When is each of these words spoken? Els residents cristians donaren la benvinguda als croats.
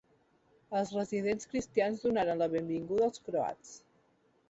Els 0.79 0.93
residents 0.95 1.47
cristians 1.53 2.03
donaren 2.07 2.43
la 2.45 2.51
benvinguda 2.57 3.11
als 3.13 3.25
croats. 3.29 3.81